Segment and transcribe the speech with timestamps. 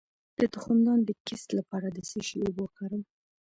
[0.39, 3.03] د تخمدان د کیست لپاره د څه شي اوبه وکاروم؟